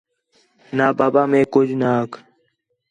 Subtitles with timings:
[0.75, 2.15] نہ بابا میک کُج نہ آکھ